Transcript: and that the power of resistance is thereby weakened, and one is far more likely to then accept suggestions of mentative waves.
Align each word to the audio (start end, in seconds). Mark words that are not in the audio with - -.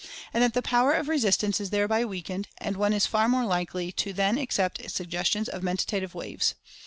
and 0.33 0.41
that 0.43 0.55
the 0.55 0.63
power 0.63 0.93
of 0.93 1.07
resistance 1.07 1.61
is 1.61 1.69
thereby 1.69 2.03
weakened, 2.03 2.47
and 2.57 2.75
one 2.75 2.91
is 2.91 3.05
far 3.05 3.29
more 3.29 3.45
likely 3.45 3.91
to 3.91 4.13
then 4.13 4.35
accept 4.35 4.89
suggestions 4.89 5.47
of 5.47 5.61
mentative 5.61 6.15
waves. 6.15 6.55